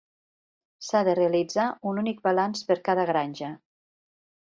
[0.87, 3.55] S'ha de realitzar un únic balanç per cada granja.